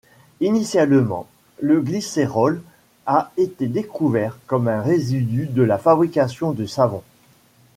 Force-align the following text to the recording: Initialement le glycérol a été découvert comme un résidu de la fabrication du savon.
Initialement 0.39 1.27
le 1.59 1.79
glycérol 1.79 2.63
a 3.05 3.31
été 3.37 3.67
découvert 3.67 4.39
comme 4.47 4.67
un 4.67 4.81
résidu 4.81 5.45
de 5.45 5.61
la 5.61 5.77
fabrication 5.77 6.53
du 6.53 6.67
savon. 6.67 7.03